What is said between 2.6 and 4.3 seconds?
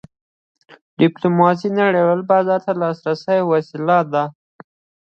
ته د لاسرسي وسیله ده.